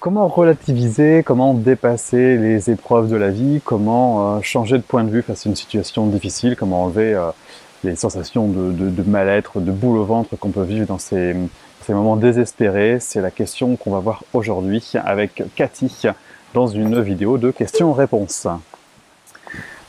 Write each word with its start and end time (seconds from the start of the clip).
Comment 0.00 0.28
relativiser, 0.28 1.22
comment 1.22 1.52
dépasser 1.52 2.38
les 2.38 2.70
épreuves 2.70 3.10
de 3.10 3.16
la 3.16 3.28
vie, 3.28 3.60
comment 3.62 4.36
euh, 4.36 4.40
changer 4.40 4.78
de 4.78 4.82
point 4.82 5.04
de 5.04 5.10
vue 5.10 5.20
face 5.20 5.46
à 5.46 5.50
une 5.50 5.56
situation 5.56 6.06
difficile, 6.06 6.56
comment 6.56 6.84
enlever 6.84 7.12
euh, 7.12 7.28
les 7.84 7.96
sensations 7.96 8.48
de, 8.48 9.02
mal-être, 9.02 9.60
de 9.60 9.70
boule 9.70 9.98
au 9.98 10.04
ventre 10.06 10.36
qu'on 10.36 10.52
peut 10.52 10.62
vivre 10.62 10.86
dans 10.86 10.98
ces, 10.98 11.36
ces 11.82 11.92
moments 11.92 12.16
désespérés. 12.16 12.96
C'est 12.98 13.20
la 13.20 13.30
question 13.30 13.76
qu'on 13.76 13.90
va 13.90 13.98
voir 13.98 14.24
aujourd'hui 14.32 14.90
avec 15.04 15.42
Cathy 15.54 16.04
dans 16.54 16.66
une 16.66 17.02
vidéo 17.02 17.36
de 17.36 17.50
questions-réponses. 17.50 18.48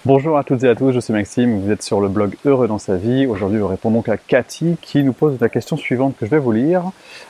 Bonjour 0.03 0.35
à 0.35 0.43
toutes 0.43 0.63
et 0.63 0.67
à 0.67 0.73
tous, 0.73 0.93
je 0.93 0.99
suis 0.99 1.13
Maxime, 1.13 1.59
vous 1.59 1.69
êtes 1.69 1.83
sur 1.83 2.01
le 2.01 2.07
blog 2.07 2.35
Heureux 2.43 2.67
dans 2.67 2.79
sa 2.79 2.95
vie. 2.95 3.27
Aujourd'hui, 3.27 3.59
je 3.59 3.63
réponds 3.63 3.91
donc 3.91 4.09
à 4.09 4.17
Cathy 4.17 4.75
qui 4.81 5.03
nous 5.03 5.13
pose 5.13 5.39
la 5.39 5.47
question 5.47 5.77
suivante 5.77 6.15
que 6.17 6.25
je 6.25 6.31
vais 6.31 6.39
vous 6.39 6.51
lire. 6.51 6.85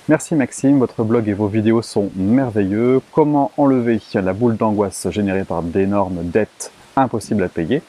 Merci 0.08 0.36
Maxime, 0.36 0.80
votre 0.80 1.04
blog 1.04 1.28
et 1.28 1.34
vos 1.34 1.48
vidéos 1.48 1.82
sont 1.82 2.10
merveilleux. 2.16 3.02
Comment 3.12 3.52
enlever 3.58 4.00
la 4.14 4.32
boule 4.32 4.56
d'angoisse 4.56 5.10
générée 5.10 5.44
par 5.44 5.64
d'énormes 5.64 6.24
dettes 6.24 6.72
impossibles 6.96 7.44
à 7.44 7.50
payer 7.50 7.82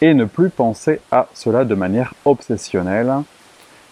et 0.00 0.14
ne 0.14 0.24
plus 0.24 0.50
penser 0.50 1.00
à 1.10 1.26
cela 1.34 1.64
de 1.64 1.74
manière 1.74 2.14
obsessionnelle? 2.24 3.12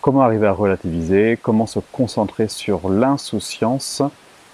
Comment 0.01 0.23
arriver 0.23 0.47
à 0.47 0.53
relativiser? 0.53 1.41
Comment 1.43 1.67
se 1.67 1.81
concentrer 1.91 2.47
sur 2.47 2.89
l'insouciance? 2.89 4.01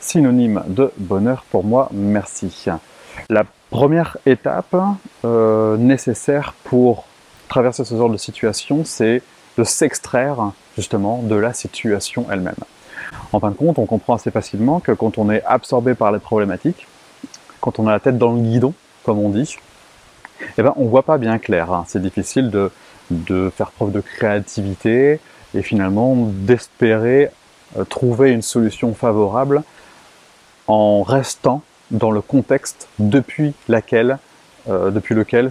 Synonyme 0.01 0.63
de 0.69 0.91
bonheur 0.97 1.45
pour 1.51 1.65
moi, 1.65 1.91
merci. 1.93 2.71
Première 3.77 4.17
étape 4.25 4.75
euh, 5.27 5.77
nécessaire 5.77 6.55
pour 6.65 7.05
traverser 7.47 7.85
ce 7.85 7.95
genre 7.95 8.09
de 8.09 8.17
situation, 8.17 8.87
c'est 8.87 9.21
de 9.59 9.65
s'extraire 9.65 10.53
justement 10.79 11.19
de 11.19 11.35
la 11.35 11.53
situation 11.53 12.25
elle-même. 12.33 12.55
En 13.35 13.41
fin 13.41 13.51
de 13.51 13.55
compte, 13.55 13.79
on 13.79 13.85
comprend 13.85 14.15
assez 14.15 14.31
facilement 14.31 14.81
que 14.81 14.93
quand 14.93 15.19
on 15.19 15.31
est 15.31 15.45
absorbé 15.45 15.95
par 15.95 16.11
les 16.11 16.21
problématiques, 16.21 16.87
quand 17.61 17.79
on 17.79 17.87
a 17.87 17.91
la 17.91 18.01
tête 18.01 18.17
dans 18.17 18.33
le 18.33 18.41
guidon, 18.41 18.73
comme 19.05 19.19
on 19.19 19.29
dit, 19.29 19.57
eh 20.57 20.63
ben, 20.63 20.73
on 20.77 20.87
voit 20.87 21.03
pas 21.03 21.19
bien 21.19 21.39
clair. 21.39 21.71
Hein. 21.71 21.85
C'est 21.87 22.01
difficile 22.01 22.49
de, 22.49 22.71
de, 23.11 23.53
faire 23.55 23.73
preuve 23.73 23.93
de 23.93 24.01
créativité 24.01 25.21
et 25.55 25.61
finalement 25.61 26.17
d'espérer 26.17 27.29
euh, 27.77 27.85
trouver 27.85 28.31
une 28.31 28.41
solution 28.41 28.95
favorable 28.95 29.65
en 30.67 31.03
restant 31.03 31.61
dans 31.91 32.11
le 32.11 32.21
contexte 32.21 32.89
depuis 32.99 33.55
laquelle 33.69 34.19
euh, 34.69 34.91
depuis 34.91 35.15
lequel 35.15 35.51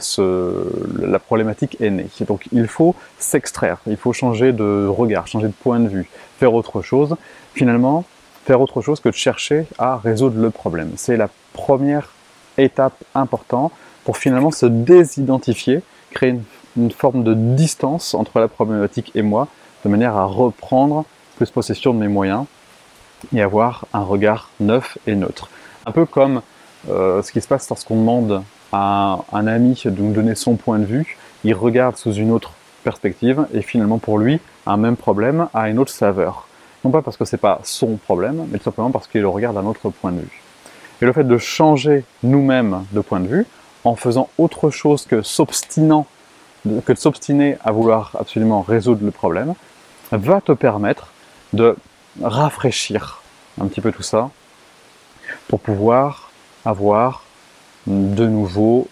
la 1.00 1.19
problématique 1.19 1.78
est 1.80 1.89
née. 1.89 2.08
Donc 2.28 2.47
il 2.52 2.67
faut 2.67 2.95
s'extraire, 3.17 3.78
il 3.88 3.95
faut 3.95 4.11
changer 4.11 4.52
de 4.52 4.88
regard, 4.88 5.25
changer 5.28 5.47
de 5.47 5.53
point 5.53 5.80
de 5.80 5.88
vue, 5.88 6.09
faire 6.38 6.53
autre 6.53 6.81
chose. 6.81 7.16
Finalement, 7.53 8.03
faire 8.45 8.59
autre 8.59 8.81
chose 8.81 9.00
que 9.00 9.08
de 9.08 9.13
chercher 9.13 9.67
à 9.78 9.95
résoudre 9.95 10.39
le 10.39 10.50
problème. 10.50 10.91
C'est 10.97 11.16
la 11.16 11.30
première 11.53 12.09
étape 12.58 13.02
importante 13.13 13.72
pour 14.03 14.17
finalement 14.17 14.52
se 14.52 14.66
désidentifier, 14.66 15.81
créer 16.11 16.36
une, 16.75 16.91
forme 16.91 17.23
de 17.23 17.33
distance 17.33 18.13
entre 18.13 18.39
la 18.39 18.50
problématique 18.50 19.11
et 19.16 19.22
moi, 19.22 19.47
de 19.86 19.89
manière 19.89 20.16
à 20.17 20.25
reprendre 20.25 21.06
plus 21.38 21.50
possession 21.50 21.94
de 21.94 22.00
mes 22.00 22.09
moyens 22.09 22.45
et 23.33 23.41
avoir 23.41 23.86
un 23.94 24.02
regard 24.02 24.50
neuf 24.59 24.97
et 25.08 25.16
neutre. 25.16 25.50
Un 25.86 25.91
peu 25.91 26.05
comme 26.05 26.41
euh, 26.89 27.22
ce 27.22 27.31
qui 27.31 27.41
se 27.41 27.47
passe 27.47 27.69
lorsqu'on 27.69 27.95
demande 27.95 28.44
à 28.72 29.19
un 29.31 29.47
ami 29.47 29.81
de 29.86 30.02
nous 30.02 30.14
donner 30.14 30.36
son 30.36 30.55
point 30.55 30.80
de 30.80 30.86
vue, 30.86 31.17
il 31.44 31.53
regarde 31.53 31.95
sous 31.95 32.14
une 32.14 32.31
autre 32.31 32.53
perspective 32.83 33.45
et 33.53 33.61
finalement 33.61 33.97
pour 33.97 34.17
lui, 34.17 34.39
un 34.66 34.78
même 34.78 34.95
problème 34.95 35.47
a 35.53 35.69
une 35.69 35.80
autre 35.80 35.91
saveur. 35.91 36.47
Non 36.83 36.91
pas 36.91 37.02
parce 37.02 37.17
que 37.17 37.25
c'est 37.25 37.38
pas 37.38 37.59
son 37.63 37.97
problème, 37.97 38.47
mais 38.50 38.58
tout 38.58 38.66
simplement 38.66 38.91
parce 38.91 39.08
qu'il 39.08 39.22
le 39.22 39.28
regarde 39.28 39.56
d'un 39.56 39.66
autre 39.66 39.89
point 39.89 40.11
de 40.11 40.22
vue. 40.22 40.41
Et 41.02 41.06
le 41.06 41.13
fait 41.13 41.23
de 41.23 41.38
changer 41.38 42.03
nous-mêmes 42.23 42.86
de 42.91 43.02
point 43.02 43.19
de 43.19 43.28
vue, 43.28 43.45
en 43.83 43.95
faisant 43.95 44.30
autre 44.38 44.69
chose 44.69 45.06
que 45.06 45.22
s'obstinant, 45.22 46.08
que 46.63 46.94
de 46.94 46.97
s'obstiner 46.97 47.58
à 47.63 47.72
vouloir 47.72 48.16
absolument 48.19 48.62
résoudre 48.62 49.03
le 49.03 49.12
problème, 49.12 49.53
va 50.12 50.41
te 50.41 50.51
permettre 50.51 51.12
de 51.53 51.75
rafraîchir 52.22 53.22
un 53.59 53.68
petit 53.68 53.81
peu 53.81 53.91
tout 53.91 54.03
ça 54.03 54.29
pour 55.47 55.59
pouvoir 55.59 56.31
avoir 56.66 57.23
de 57.88 58.25
nouveau 58.25 58.88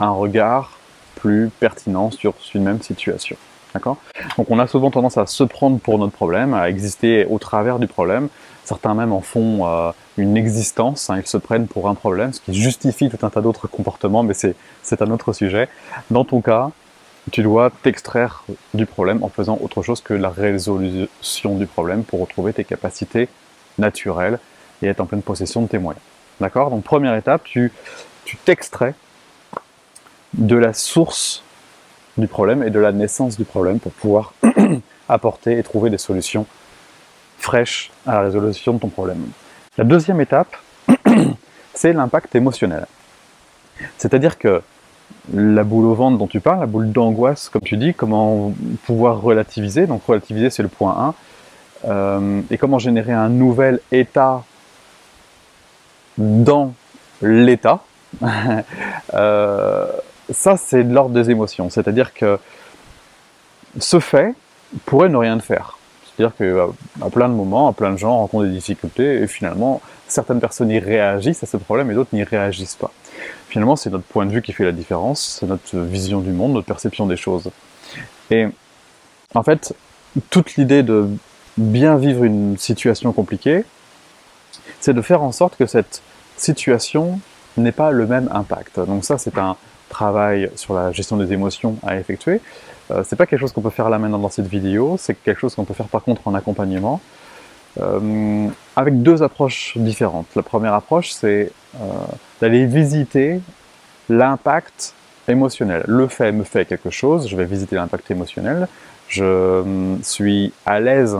un 0.00 0.10
regard 0.10 0.78
plus 1.16 1.50
pertinent 1.60 2.10
sur 2.10 2.34
une 2.54 2.64
même 2.64 2.82
situation. 2.82 3.36
D'accord? 3.74 3.96
Donc 4.36 4.50
on 4.50 4.58
a 4.58 4.66
souvent 4.66 4.90
tendance 4.90 5.16
à 5.16 5.26
se 5.26 5.44
prendre 5.44 5.78
pour 5.78 5.98
notre 5.98 6.12
problème, 6.12 6.52
à 6.52 6.68
exister 6.68 7.26
au 7.30 7.38
travers 7.38 7.78
du 7.78 7.86
problème. 7.86 8.28
Certains 8.64 8.94
même 8.94 9.12
en 9.12 9.22
font 9.22 9.66
euh, 9.66 9.92
une 10.18 10.36
existence, 10.36 11.08
hein, 11.10 11.18
ils 11.18 11.26
se 11.26 11.38
prennent 11.38 11.66
pour 11.66 11.88
un 11.88 11.94
problème, 11.94 12.32
ce 12.32 12.40
qui 12.40 12.54
justifie 12.54 13.08
tout 13.08 13.24
un 13.24 13.30
tas 13.30 13.40
d'autres 13.40 13.66
comportements, 13.66 14.22
mais 14.22 14.34
c'est 14.34 15.02
un 15.02 15.10
autre 15.10 15.32
sujet. 15.32 15.68
Dans 16.10 16.24
ton 16.24 16.40
cas, 16.42 16.70
tu 17.30 17.42
dois 17.42 17.70
t'extraire 17.82 18.44
du 18.74 18.84
problème 18.84 19.22
en 19.22 19.28
faisant 19.28 19.58
autre 19.62 19.82
chose 19.82 20.00
que 20.00 20.14
la 20.14 20.28
résolution 20.28 21.56
du 21.56 21.66
problème 21.66 22.02
pour 22.04 22.20
retrouver 22.20 22.52
tes 22.52 22.64
capacités 22.64 23.28
naturelles 23.78 24.38
et 24.82 24.86
être 24.86 25.00
en 25.00 25.06
pleine 25.06 25.22
possession 25.22 25.62
de 25.62 25.68
tes 25.68 25.78
moyens. 25.78 26.02
D'accord? 26.40 26.70
Donc 26.70 26.84
première 26.84 27.14
étape, 27.14 27.44
tu 27.44 27.70
t'extrais 28.44 28.94
de 30.34 30.56
la 30.56 30.72
source 30.72 31.42
du 32.18 32.26
problème 32.26 32.62
et 32.62 32.70
de 32.70 32.78
la 32.78 32.92
naissance 32.92 33.36
du 33.36 33.44
problème 33.44 33.78
pour 33.78 33.92
pouvoir 33.92 34.34
apporter 35.08 35.58
et 35.58 35.62
trouver 35.62 35.90
des 35.90 35.98
solutions 35.98 36.46
fraîches 37.38 37.90
à 38.06 38.14
la 38.14 38.20
résolution 38.22 38.74
de 38.74 38.78
ton 38.78 38.88
problème. 38.88 39.26
La 39.78 39.84
deuxième 39.84 40.20
étape, 40.20 40.56
c'est 41.74 41.92
l'impact 41.92 42.34
émotionnel. 42.34 42.86
C'est-à-dire 43.98 44.38
que 44.38 44.62
la 45.32 45.64
boule 45.64 45.86
au 45.86 45.94
ventre 45.94 46.18
dont 46.18 46.26
tu 46.26 46.40
parles, 46.40 46.60
la 46.60 46.66
boule 46.66 46.92
d'angoisse, 46.92 47.48
comme 47.48 47.62
tu 47.62 47.76
dis, 47.76 47.94
comment 47.94 48.52
pouvoir 48.84 49.20
relativiser? 49.20 49.86
Donc 49.86 50.04
relativiser, 50.04 50.50
c'est 50.50 50.62
le 50.62 50.68
point 50.68 51.14
1. 51.84 51.90
Euh, 51.90 52.42
et 52.50 52.58
comment 52.58 52.78
générer 52.78 53.12
un 53.12 53.28
nouvel 53.28 53.80
état 53.90 54.44
dans 56.18 56.74
l'état, 57.20 57.84
euh, 59.14 59.86
ça 60.30 60.56
c'est 60.56 60.84
de 60.84 60.92
l'ordre 60.92 61.14
des 61.14 61.30
émotions. 61.30 61.70
C'est-à-dire 61.70 62.12
que 62.12 62.38
ce 63.78 64.00
fait 64.00 64.34
pourrait 64.84 65.08
ne 65.08 65.16
rien 65.16 65.38
faire. 65.40 65.78
C'est-à-dire 66.04 66.36
qu'à 66.36 67.10
plein 67.10 67.28
de 67.28 67.34
moments, 67.34 67.68
à 67.68 67.72
plein 67.72 67.90
de 67.90 67.96
gens 67.96 68.18
rencontrent 68.18 68.44
des 68.44 68.52
difficultés 68.52 69.22
et 69.22 69.26
finalement 69.26 69.80
certaines 70.08 70.40
personnes 70.40 70.70
y 70.70 70.78
réagissent 70.78 71.42
à 71.42 71.46
ce 71.46 71.56
problème 71.56 71.90
et 71.90 71.94
d'autres 71.94 72.14
n'y 72.14 72.22
réagissent 72.22 72.76
pas. 72.76 72.90
Finalement, 73.48 73.76
c'est 73.76 73.90
notre 73.90 74.04
point 74.04 74.26
de 74.26 74.30
vue 74.30 74.42
qui 74.42 74.52
fait 74.52 74.64
la 74.64 74.72
différence, 74.72 75.38
c'est 75.40 75.46
notre 75.46 75.78
vision 75.78 76.20
du 76.20 76.30
monde, 76.30 76.52
notre 76.52 76.66
perception 76.66 77.06
des 77.06 77.16
choses. 77.16 77.50
Et 78.30 78.46
en 79.34 79.42
fait, 79.42 79.74
toute 80.30 80.56
l'idée 80.56 80.82
de 80.82 81.08
bien 81.56 81.96
vivre 81.96 82.24
une 82.24 82.56
situation 82.58 83.12
compliquée, 83.12 83.64
c'est 84.82 84.92
de 84.92 85.00
faire 85.00 85.22
en 85.22 85.32
sorte 85.32 85.56
que 85.56 85.66
cette 85.66 86.02
situation 86.36 87.18
n'ait 87.56 87.72
pas 87.72 87.90
le 87.90 88.06
même 88.06 88.28
impact. 88.32 88.80
Donc 88.80 89.04
ça, 89.04 89.16
c'est 89.16 89.38
un 89.38 89.56
travail 89.88 90.50
sur 90.56 90.74
la 90.74 90.92
gestion 90.92 91.16
des 91.16 91.32
émotions 91.32 91.76
à 91.86 91.96
effectuer. 91.96 92.40
Euh, 92.90 93.02
c'est 93.06 93.16
pas 93.16 93.26
quelque 93.26 93.40
chose 93.40 93.52
qu'on 93.52 93.62
peut 93.62 93.70
faire 93.70 93.88
là 93.88 93.98
maintenant 93.98 94.18
dans 94.18 94.28
cette 94.28 94.46
vidéo, 94.46 94.96
c'est 94.98 95.14
quelque 95.14 95.38
chose 95.38 95.54
qu'on 95.54 95.64
peut 95.64 95.74
faire 95.74 95.86
par 95.86 96.02
contre 96.02 96.26
en 96.26 96.34
accompagnement, 96.34 97.00
euh, 97.80 98.48
avec 98.76 99.02
deux 99.02 99.22
approches 99.22 99.76
différentes. 99.76 100.26
La 100.36 100.42
première 100.42 100.74
approche, 100.74 101.12
c'est 101.12 101.52
euh, 101.76 101.78
d'aller 102.40 102.66
visiter 102.66 103.40
l'impact 104.08 104.94
émotionnel. 105.28 105.84
Le 105.86 106.06
fait 106.08 106.32
me 106.32 106.44
fait 106.44 106.66
quelque 106.66 106.90
chose, 106.90 107.28
je 107.28 107.36
vais 107.36 107.44
visiter 107.44 107.76
l'impact 107.76 108.10
émotionnel, 108.10 108.68
je 109.08 109.24
euh, 109.24 110.02
suis 110.02 110.52
à 110.66 110.80
l'aise 110.80 111.16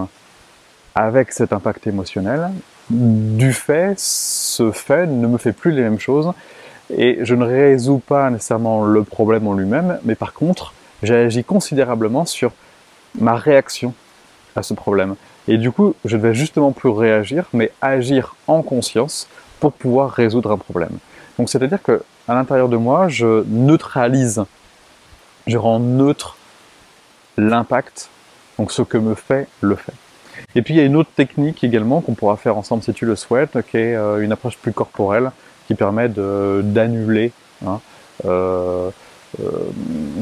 avec 0.94 1.32
cet 1.32 1.52
impact 1.52 1.86
émotionnel, 1.86 2.50
du 2.92 3.52
fait, 3.52 3.98
ce 3.98 4.70
fait 4.70 5.06
ne 5.06 5.26
me 5.26 5.38
fait 5.38 5.52
plus 5.52 5.72
les 5.72 5.82
mêmes 5.82 5.98
choses 5.98 6.32
et 6.94 7.18
je 7.22 7.34
ne 7.34 7.44
résous 7.44 7.98
pas 7.98 8.28
nécessairement 8.30 8.84
le 8.84 9.02
problème 9.02 9.46
en 9.46 9.54
lui-même, 9.54 9.98
mais 10.04 10.14
par 10.14 10.34
contre, 10.34 10.74
j'agis 11.02 11.42
considérablement 11.42 12.26
sur 12.26 12.52
ma 13.18 13.34
réaction 13.34 13.94
à 14.54 14.62
ce 14.62 14.74
problème. 14.74 15.14
Et 15.48 15.56
du 15.56 15.72
coup, 15.72 15.94
je 16.04 16.16
ne 16.16 16.22
vais 16.22 16.34
justement 16.34 16.72
plus 16.72 16.90
réagir, 16.90 17.46
mais 17.52 17.72
agir 17.80 18.36
en 18.46 18.62
conscience 18.62 19.26
pour 19.58 19.72
pouvoir 19.72 20.10
résoudre 20.10 20.52
un 20.52 20.58
problème. 20.58 20.98
Donc 21.38 21.48
c'est-à-dire 21.48 21.82
que 21.82 22.02
à 22.28 22.34
l'intérieur 22.34 22.68
de 22.68 22.76
moi, 22.76 23.08
je 23.08 23.44
neutralise, 23.48 24.44
je 25.46 25.56
rends 25.56 25.80
neutre 25.80 26.36
l'impact, 27.38 28.10
donc 28.58 28.70
ce 28.70 28.82
que 28.82 28.98
me 28.98 29.14
fait 29.14 29.48
le 29.62 29.76
fait. 29.76 29.94
Et 30.54 30.62
puis 30.62 30.74
il 30.74 30.76
y 30.76 30.80
a 30.80 30.84
une 30.84 30.96
autre 30.96 31.10
technique 31.14 31.64
également 31.64 32.00
qu'on 32.00 32.14
pourra 32.14 32.36
faire 32.36 32.56
ensemble 32.56 32.82
si 32.82 32.92
tu 32.92 33.06
le 33.06 33.16
souhaites, 33.16 33.58
qui 33.70 33.78
est 33.78 33.94
euh, 33.94 34.22
une 34.22 34.32
approche 34.32 34.56
plus 34.58 34.72
corporelle, 34.72 35.30
qui 35.66 35.74
permet 35.74 36.08
d'annuler 36.08 37.32
hein, 37.66 37.80
euh, 38.26 38.90
euh, 39.40 39.50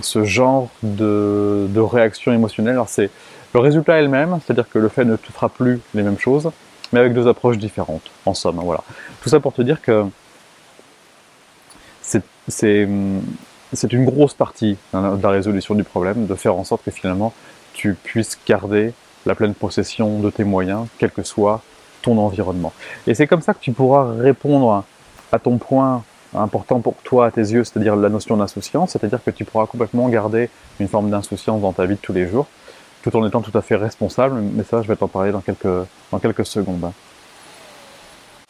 ce 0.03 0.25
genre 0.25 0.69
de, 0.83 1.67
de 1.69 1.81
réaction 1.81 2.33
émotionnelle. 2.33 2.75
Alors 2.75 2.89
c'est 2.89 3.11
le 3.53 3.61
résultat 3.61 3.99
est 3.99 4.03
le 4.03 4.09
même, 4.09 4.39
c'est-à-dire 4.45 4.69
que 4.69 4.79
le 4.79 4.89
fait 4.89 5.05
ne 5.05 5.17
te 5.17 5.33
fera 5.33 5.49
plus 5.49 5.81
les 5.95 6.03
mêmes 6.03 6.19
choses, 6.19 6.51
mais 6.93 7.01
avec 7.01 7.13
deux 7.13 7.27
approches 7.27 7.59
différentes, 7.59 8.09
en 8.25 8.35
somme. 8.35 8.61
Hein, 8.61 8.65
voilà. 8.65 8.85
Tout 9.23 9.29
ça 9.29 9.41
pour 9.41 9.53
te 9.53 9.63
dire 9.63 9.83
que 9.83 10.05
c'est 12.47 12.73
une 13.93 14.05
grosse 14.05 14.35
partie 14.35 14.77
de 14.95 15.23
la 15.23 15.31
résolution 15.31 15.75
du 15.75 15.83
problème, 15.83 16.27
de 16.27 16.35
faire 16.37 16.55
en 16.55 16.65
sorte 16.65 16.85
que 16.85 16.91
finalement 16.93 17.33
tu 17.73 17.95
puisses 17.95 18.39
garder 18.47 18.93
la 19.27 19.35
pleine 19.35 19.55
possession 19.55 20.19
de 20.19 20.31
tes 20.31 20.45
moyens, 20.45 20.87
quel 20.99 21.11
que 21.11 21.23
soit 21.23 21.63
ton 22.03 22.19
environnement. 22.19 22.73
Et 23.07 23.15
c'est 23.15 23.27
comme 23.27 23.43
ça 23.43 23.55
que 23.55 23.61
tu 23.61 23.73
pourras 23.73 24.15
répondre 24.15 24.85
à 25.33 25.39
ton 25.39 25.59
point 25.59 26.03
important 26.35 26.81
pour 26.81 26.95
toi 27.03 27.27
à 27.27 27.31
tes 27.31 27.41
yeux, 27.41 27.65
c'est-à-dire 27.65 27.97
la 27.97 28.09
notion 28.09 28.37
d'insouciance, 28.37 28.93
c'est-à-dire 28.93 29.23
que 29.23 29.31
tu 29.31 29.45
pourras 29.45 29.67
complètement 29.67 30.09
garder 30.09 30.49
une 30.79 30.89
forme 30.89 31.11
d'insouciance 31.11 31.61
dans 31.61 31.73
ta 31.73 31.87
vie 31.87 31.97
de 31.97 32.01
tous 32.01 32.13
les 32.13 32.29
jours, 32.29 32.47
tout 33.03 33.15
en 33.17 33.27
étant 33.27 33.41
tout 33.41 33.57
à 33.57 33.63
fait 33.63 33.77
responsable, 33.77 34.41
mais 34.41 34.63
ça 34.63 34.83
je 34.83 34.89
vais 34.89 34.97
t'en 34.97 35.09
parler 35.09 35.33
dans 35.33 35.41
quelques, 35.41 35.87
dans 36.13 36.19
quelques 36.19 36.47
secondes. 36.47 36.93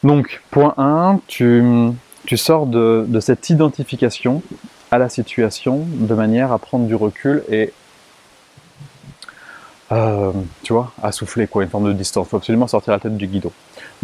Donc, 0.03 0.41
point 0.49 0.73
1, 0.77 1.19
tu, 1.27 1.63
tu 2.25 2.37
sors 2.37 2.65
de, 2.65 3.05
de 3.07 3.19
cette 3.19 3.49
identification 3.49 4.41
à 4.89 4.97
la 4.97 5.09
situation 5.09 5.85
de 5.89 6.13
manière 6.13 6.51
à 6.51 6.59
prendre 6.59 6.85
du 6.85 6.95
recul 6.95 7.43
et 7.49 7.71
euh, 9.91 10.31
tu 10.63 10.73
vois, 10.73 10.91
à 11.03 11.11
souffler, 11.11 11.47
quoi, 11.47 11.63
une 11.63 11.69
forme 11.69 11.87
de 11.87 11.93
distance. 11.93 12.27
Il 12.27 12.29
faut 12.29 12.37
absolument 12.37 12.67
sortir 12.67 12.93
la 12.93 12.99
tête 12.99 13.17
du 13.17 13.27
guidon. 13.27 13.51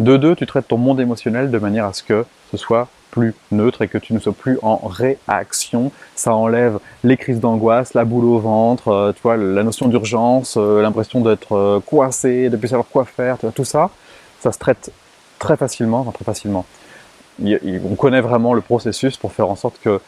De 0.00 0.16
deux, 0.16 0.34
tu 0.34 0.46
traites 0.46 0.68
ton 0.68 0.76
monde 0.76 1.00
émotionnel 1.00 1.50
de 1.50 1.58
manière 1.58 1.86
à 1.86 1.92
ce 1.92 2.02
que 2.02 2.24
ce 2.50 2.56
soit 2.56 2.88
plus 3.10 3.34
neutre 3.52 3.80
et 3.80 3.88
que 3.88 3.96
tu 3.96 4.12
ne 4.12 4.18
sois 4.18 4.34
plus 4.34 4.58
en 4.62 4.76
réaction. 4.86 5.90
Ça 6.14 6.34
enlève 6.34 6.78
les 7.04 7.16
crises 7.16 7.40
d'angoisse, 7.40 7.94
la 7.94 8.04
boule 8.04 8.26
au 8.26 8.38
ventre, 8.38 8.88
euh, 8.88 9.12
tu 9.12 9.22
vois, 9.22 9.38
la 9.38 9.62
notion 9.62 9.88
d'urgence, 9.88 10.56
euh, 10.58 10.82
l'impression 10.82 11.20
d'être 11.20 11.80
coincé, 11.86 12.50
de 12.50 12.56
plus 12.56 12.68
savoir 12.68 12.86
quoi 12.88 13.04
faire, 13.06 13.38
tout 13.54 13.64
ça, 13.64 13.90
ça 14.40 14.52
se 14.52 14.58
traite 14.58 14.92
très 15.38 15.56
facilement, 15.56 16.00
enfin 16.00 16.12
très 16.12 16.24
facilement. 16.24 16.66
on 17.42 17.94
connaît 17.96 18.20
vraiment 18.20 18.52
le 18.52 18.60
processus 18.60 19.16
pour 19.16 19.32
faire 19.32 19.48
en 19.48 19.56
sorte 19.56 19.78
que 19.82 20.00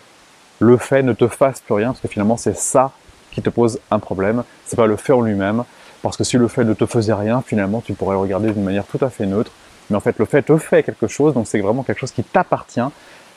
le 0.59 0.77
fait 0.77 1.03
ne 1.03 1.15
te 1.15 1.27
fasse 1.27 1.61
plus 1.61 1.75
rien, 1.75 1.89
parce 1.89 2.01
que 2.01 2.09
finalement 2.09 2.37
c'est 2.37 2.57
ça 2.57 2.93
qui 3.33 3.43
te 3.43 3.51
pose 3.51 3.81
un 3.91 3.99
problème, 3.99 4.45
c'est 4.67 4.77
pas 4.77 4.87
le 4.87 4.97
fait 4.97 5.13
en 5.13 5.21
lui-même, 5.21 5.65
parce 6.03 6.17
que 6.17 6.25
si 6.25 6.37
le 6.37 6.49
fait 6.49 6.65
ne 6.65 6.75
te 6.75 6.87
faisait 6.87 7.15
rien, 7.15 7.43
finalement, 7.47 7.83
tu 7.85 7.93
pourrais 7.93 8.15
le 8.15 8.21
regarder 8.21 8.53
d'une 8.53 8.65
manière 8.65 8.85
tout 8.85 9.03
à 9.05 9.11
fait 9.11 9.27
neutre, 9.27 9.53
mais 9.89 9.97
en 9.97 10.01
fait, 10.01 10.19
le 10.19 10.25
fait 10.25 10.43
te 10.43 10.57
fait 10.57 10.83
quelque 10.83 11.09
chose, 11.09 11.35
donc 11.35 11.47
c'est 11.47 11.61
vraiment 11.61 11.83
quelque 11.83 11.99
chose 11.99 12.13
qui 12.13 12.23
t'appartient, 12.23 12.81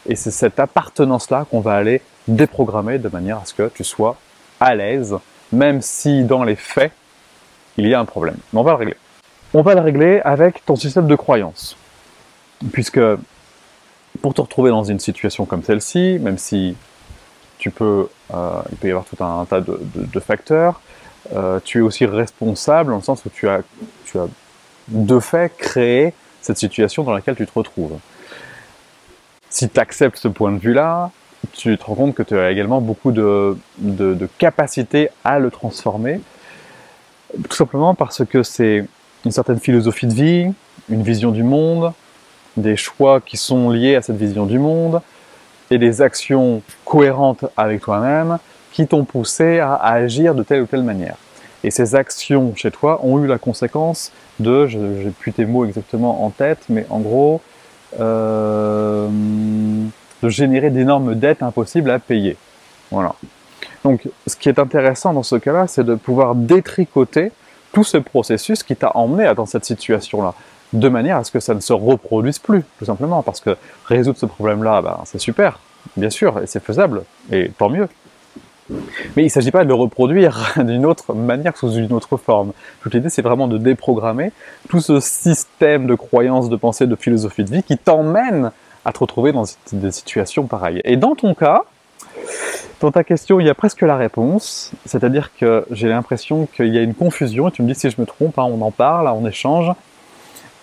et 0.07 0.15
c'est 0.15 0.31
cette 0.31 0.59
appartenance-là 0.59 1.45
qu'on 1.49 1.61
va 1.61 1.73
aller 1.73 2.01
déprogrammer 2.27 2.99
de 2.99 3.09
manière 3.09 3.37
à 3.37 3.45
ce 3.45 3.53
que 3.53 3.69
tu 3.73 3.83
sois 3.83 4.17
à 4.59 4.75
l'aise, 4.75 5.15
même 5.51 5.81
si 5.81 6.23
dans 6.23 6.43
les 6.43 6.55
faits, 6.55 6.91
il 7.77 7.87
y 7.87 7.93
a 7.93 7.99
un 7.99 8.05
problème. 8.05 8.37
Mais 8.51 8.59
on 8.59 8.63
va 8.63 8.71
le 8.71 8.77
régler. 8.77 8.97
On 9.53 9.61
va 9.61 9.75
le 9.75 9.81
régler 9.81 10.21
avec 10.23 10.65
ton 10.65 10.75
système 10.75 11.07
de 11.07 11.15
croyance. 11.15 11.75
Puisque 12.71 12.99
pour 14.21 14.33
te 14.33 14.41
retrouver 14.41 14.69
dans 14.69 14.83
une 14.83 14.99
situation 14.99 15.45
comme 15.45 15.63
celle-ci, 15.63 16.17
même 16.21 16.37
si 16.37 16.75
tu 17.63 17.71
peux, 17.71 18.09
euh, 18.33 18.61
il 18.71 18.77
peut 18.77 18.89
y 18.89 18.91
avoir 18.91 19.05
tout 19.05 19.23
un, 19.23 19.45
tas 19.45 19.61
de, 19.61 20.19
facteurs. 20.19 20.81
Euh, 21.33 21.61
tu 21.63 21.77
es 21.77 21.81
aussi 21.81 22.05
responsable 22.05 22.89
dans 22.89 22.97
le 22.97 23.01
sens 23.01 23.23
où 23.23 23.29
tu 23.29 23.47
as, 23.47 23.61
tu 24.03 24.19
as 24.19 24.27
de 24.89 25.17
fait 25.21 25.49
créé 25.57 26.13
cette 26.41 26.57
situation 26.57 27.03
dans 27.03 27.13
laquelle 27.13 27.37
tu 27.37 27.45
te 27.45 27.53
retrouves. 27.55 27.97
Si 29.49 29.69
tu 29.69 29.79
acceptes 29.79 30.17
ce 30.17 30.27
point 30.27 30.51
de 30.51 30.57
vue-là, 30.57 31.11
tu 31.53 31.77
te 31.77 31.85
rends 31.85 31.95
compte 31.95 32.15
que 32.15 32.23
tu 32.23 32.37
as 32.37 32.51
également 32.51 32.81
beaucoup 32.81 33.13
de, 33.13 33.57
de, 33.77 34.27
capacité 34.37 35.07
à 35.23 35.39
le 35.39 35.49
transformer, 35.49 36.19
tout 37.47 37.55
simplement 37.55 37.95
parce 37.95 38.25
que 38.25 38.43
c'est 38.43 38.85
une 39.23 39.31
certaine 39.31 39.61
philosophie 39.61 40.07
de 40.07 40.13
vie, 40.13 40.51
une 40.89 41.01
vision 41.01 41.31
du 41.31 41.43
monde, 41.43 41.93
des 42.57 42.75
choix 42.75 43.21
qui 43.21 43.37
sont 43.37 43.69
liés 43.69 43.95
à 43.95 44.01
cette 44.01 44.17
vision 44.17 44.45
du 44.45 44.59
monde, 44.59 45.01
et 45.73 45.79
des 45.79 46.03
actions 46.03 46.61
cohérentes 46.85 47.45
avec 47.57 47.81
toi-même 47.81 48.37
qui 48.71 48.85
t'ont 48.85 49.05
poussé 49.05 49.59
à, 49.59 49.75
agir 49.75 50.35
de 50.35 50.43
telle 50.43 50.61
ou 50.61 50.65
telle 50.67 50.83
manière. 50.83 51.15
Et 51.63 51.71
ces 51.71 51.95
actions 51.95 52.53
chez 52.55 52.69
toi 52.69 52.99
ont 53.03 53.23
eu 53.23 53.27
la 53.27 53.39
conséquence 53.39 54.11
de, 54.39 54.67
je 54.67 54.77
n'ai 54.77 55.09
plus 55.09 55.33
tes 55.33 55.45
mots 55.45 55.65
exactement 55.65 56.23
en 56.25 56.29
tête, 56.29 56.59
mais 56.69 56.85
en 56.89 56.99
gros, 56.99 57.41
euh, 57.99 59.07
de 60.21 60.29
générer 60.29 60.69
d'énormes 60.69 61.15
dettes 61.15 61.41
impossibles 61.41 61.89
à 61.89 61.97
payer. 61.97 62.37
Voilà. 62.91 63.15
Donc, 63.83 64.07
ce 64.27 64.35
qui 64.35 64.49
est 64.49 64.59
intéressant 64.59 65.13
dans 65.13 65.23
ce 65.23 65.37
cas-là, 65.37 65.65
c'est 65.67 65.83
de 65.83 65.95
pouvoir 65.95 66.35
détricoter 66.35 67.31
tout 67.71 67.83
ce 67.83 67.97
processus 67.97 68.61
qui 68.61 68.75
t'a 68.75 68.91
emmené 68.95 69.33
dans 69.35 69.47
cette 69.47 69.65
situation-là 69.65 70.35
de 70.73 70.89
manière 70.89 71.17
à 71.17 71.23
ce 71.23 71.31
que 71.31 71.39
ça 71.39 71.53
ne 71.53 71.59
se 71.59 71.73
reproduise 71.73 72.39
plus, 72.39 72.63
tout 72.79 72.85
simplement, 72.85 73.21
parce 73.21 73.39
que 73.39 73.55
résoudre 73.85 74.17
ce 74.17 74.25
problème-là, 74.25 74.81
ben, 74.81 74.99
c'est 75.05 75.19
super, 75.19 75.59
bien 75.95 76.09
sûr, 76.09 76.39
et 76.39 76.47
c'est 76.47 76.63
faisable, 76.63 77.03
et 77.31 77.51
tant 77.57 77.69
mieux. 77.69 77.87
Mais 78.69 79.23
il 79.23 79.25
ne 79.25 79.29
s'agit 79.29 79.51
pas 79.51 79.63
de 79.63 79.69
le 79.69 79.75
reproduire 79.75 80.53
d'une 80.57 80.85
autre 80.85 81.13
manière, 81.13 81.55
sous 81.55 81.73
une 81.73 81.91
autre 81.93 82.17
forme. 82.17 82.53
Toute 82.81 82.93
l'idée, 82.93 83.09
c'est 83.09 83.21
vraiment 83.21 83.47
de 83.47 83.57
déprogrammer 83.57 84.31
tout 84.69 84.79
ce 84.79 84.99
système 84.99 85.85
de 85.85 85.95
croyances, 85.95 86.49
de 86.49 86.55
pensée, 86.55 86.87
de 86.87 86.95
philosophie 86.95 87.43
de 87.43 87.51
vie 87.51 87.63
qui 87.63 87.77
t'emmène 87.77 88.51
à 88.85 88.91
te 88.91 88.99
retrouver 88.99 89.31
dans 89.31 89.45
des 89.71 89.91
situations 89.91 90.47
pareilles. 90.47 90.81
Et 90.83 90.97
dans 90.97 91.15
ton 91.15 91.33
cas, 91.33 91.63
dans 92.79 92.91
ta 92.91 93.03
question, 93.03 93.39
il 93.39 93.45
y 93.45 93.49
a 93.49 93.53
presque 93.55 93.81
la 93.81 93.95
réponse, 93.95 94.71
c'est-à-dire 94.85 95.31
que 95.37 95.65
j'ai 95.71 95.87
l'impression 95.87 96.47
qu'il 96.47 96.73
y 96.73 96.77
a 96.77 96.81
une 96.81 96.93
confusion, 96.93 97.47
et 97.47 97.51
tu 97.51 97.61
me 97.61 97.67
dis 97.67 97.75
si 97.75 97.89
je 97.89 97.99
me 97.99 98.05
trompe, 98.05 98.37
hein, 98.37 98.43
on 98.43 98.61
en 98.61 98.71
parle, 98.71 99.07
on 99.07 99.25
échange, 99.25 99.71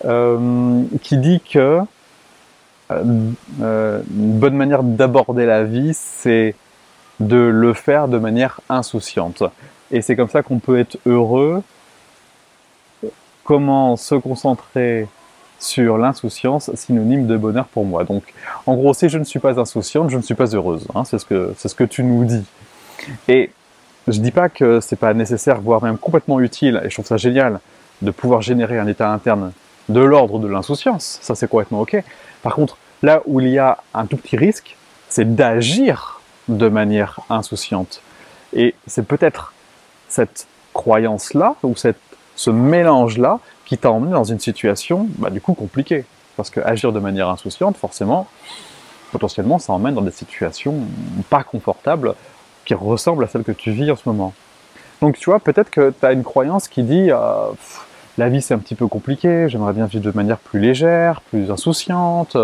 qui 0.03 1.17
dit 1.17 1.41
que 1.41 1.81
euh, 2.91 3.03
euh, 3.61 4.01
une 4.09 4.39
bonne 4.39 4.55
manière 4.55 4.83
d'aborder 4.83 5.45
la 5.45 5.63
vie, 5.63 5.93
c'est 5.93 6.55
de 7.19 7.37
le 7.37 7.73
faire 7.73 8.07
de 8.07 8.17
manière 8.17 8.59
insouciante. 8.69 9.43
Et 9.91 10.01
c'est 10.01 10.15
comme 10.15 10.29
ça 10.29 10.41
qu'on 10.41 10.59
peut 10.59 10.79
être 10.79 10.97
heureux. 11.05 11.63
Comment 13.43 13.97
se 13.97 14.15
concentrer 14.15 15.07
sur 15.59 15.97
l'insouciance, 15.97 16.73
synonyme 16.73 17.27
de 17.27 17.37
bonheur 17.37 17.65
pour 17.65 17.85
moi. 17.85 18.03
Donc, 18.03 18.33
en 18.65 18.75
gros, 18.75 18.93
si 18.95 19.09
je 19.09 19.19
ne 19.19 19.23
suis 19.23 19.39
pas 19.39 19.59
insouciante, 19.59 20.09
je 20.09 20.17
ne 20.17 20.21
suis 20.23 20.33
pas 20.33 20.55
heureuse. 20.55 20.87
Hein, 20.95 21.03
c'est 21.05 21.19
ce 21.19 21.25
que 21.25 21.53
c'est 21.57 21.67
ce 21.67 21.75
que 21.75 21.83
tu 21.83 22.03
nous 22.03 22.25
dis. 22.25 22.43
Et 23.27 23.51
je 24.07 24.19
dis 24.19 24.31
pas 24.31 24.49
que 24.49 24.79
c'est 24.79 24.95
pas 24.95 25.13
nécessaire, 25.13 25.61
voire 25.61 25.83
même 25.83 25.97
complètement 25.97 26.39
utile, 26.39 26.81
et 26.83 26.89
je 26.89 26.95
trouve 26.95 27.05
ça 27.05 27.17
génial 27.17 27.59
de 28.01 28.09
pouvoir 28.09 28.41
générer 28.41 28.79
un 28.79 28.87
état 28.87 29.11
interne 29.11 29.51
de 29.91 30.01
l'ordre 30.01 30.39
de 30.39 30.47
l'insouciance. 30.47 31.19
Ça, 31.21 31.35
c'est 31.35 31.47
complètement 31.47 31.81
OK. 31.81 31.95
Par 32.41 32.55
contre, 32.55 32.77
là 33.03 33.21
où 33.25 33.39
il 33.39 33.49
y 33.49 33.59
a 33.59 33.77
un 33.93 34.05
tout 34.05 34.17
petit 34.17 34.37
risque, 34.37 34.75
c'est 35.09 35.35
d'agir 35.35 36.21
de 36.47 36.67
manière 36.67 37.19
insouciante. 37.29 38.01
Et 38.53 38.75
c'est 38.87 39.05
peut-être 39.05 39.53
cette 40.07 40.47
croyance-là, 40.73 41.55
ou 41.63 41.75
cette, 41.75 41.99
ce 42.35 42.49
mélange-là, 42.49 43.39
qui 43.65 43.77
t'a 43.77 43.91
emmené 43.91 44.11
dans 44.11 44.23
une 44.23 44.39
situation, 44.39 45.07
bah, 45.17 45.29
du 45.29 45.41
coup, 45.41 45.53
compliquée. 45.53 46.05
Parce 46.37 46.49
que 46.49 46.59
agir 46.59 46.91
de 46.91 46.99
manière 46.99 47.29
insouciante, 47.29 47.77
forcément, 47.77 48.27
potentiellement, 49.11 49.59
ça 49.59 49.73
emmène 49.73 49.95
dans 49.95 50.01
des 50.01 50.11
situations 50.11 50.75
pas 51.29 51.43
confortables 51.43 52.15
qui 52.65 52.73
ressemblent 52.73 53.23
à 53.23 53.27
celles 53.27 53.43
que 53.43 53.51
tu 53.51 53.71
vis 53.71 53.91
en 53.91 53.95
ce 53.95 54.07
moment. 54.07 54.33
Donc, 55.01 55.17
tu 55.17 55.29
vois, 55.29 55.39
peut-être 55.39 55.69
que 55.69 55.93
tu 55.97 56.05
as 56.05 56.11
une 56.11 56.23
croyance 56.23 56.67
qui 56.67 56.83
dit 56.83 57.11
euh, 57.11 57.47
la 58.17 58.29
vie 58.29 58.41
c'est 58.41 58.53
un 58.53 58.59
petit 58.59 58.75
peu 58.75 58.87
compliqué, 58.87 59.47
j'aimerais 59.49 59.73
bien 59.73 59.85
vivre 59.85 60.03
de 60.03 60.11
manière 60.15 60.37
plus 60.37 60.59
légère, 60.59 61.21
plus 61.21 61.49
insouciante, 61.51 62.37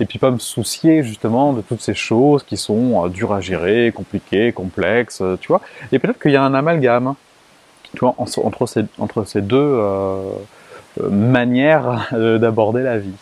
et 0.00 0.06
puis 0.06 0.18
pas 0.18 0.30
me 0.30 0.38
soucier 0.38 1.02
justement 1.02 1.52
de 1.52 1.60
toutes 1.60 1.80
ces 1.80 1.94
choses 1.94 2.42
qui 2.42 2.56
sont 2.56 3.04
euh, 3.04 3.08
dures 3.08 3.32
à 3.32 3.40
gérer, 3.40 3.92
compliquées, 3.94 4.52
complexes, 4.52 5.20
euh, 5.20 5.36
tu 5.40 5.48
vois. 5.48 5.60
Et 5.92 5.98
peut-être 5.98 6.20
qu'il 6.20 6.32
y 6.32 6.36
a 6.36 6.42
un 6.42 6.54
amalgame, 6.54 7.14
entre 8.02 8.66
ces, 8.66 9.40
deux 9.40 9.56
euh, 9.56 10.20
manières 11.10 12.08
d'aborder 12.12 12.82
la 12.82 12.98
vie. 12.98 13.14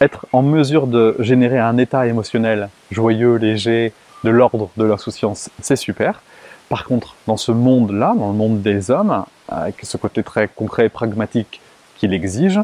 Être 0.00 0.26
en 0.32 0.42
mesure 0.42 0.88
de 0.88 1.14
générer 1.20 1.58
un 1.58 1.78
état 1.78 2.06
émotionnel 2.06 2.68
joyeux, 2.90 3.36
léger, 3.36 3.92
de 4.24 4.30
l'ordre 4.30 4.70
de 4.76 4.84
l'insouciance, 4.84 5.50
c'est 5.60 5.76
super. 5.76 6.22
Par 6.68 6.84
contre, 6.84 7.14
dans 7.26 7.36
ce 7.36 7.52
monde-là, 7.52 8.14
dans 8.16 8.28
le 8.28 8.34
monde 8.34 8.62
des 8.62 8.90
hommes, 8.90 9.24
avec 9.48 9.76
ce 9.82 9.96
côté 9.96 10.22
très 10.22 10.48
concret 10.48 10.86
et 10.86 10.88
pragmatique 10.88 11.60
qu'il 11.96 12.12
exige, 12.12 12.60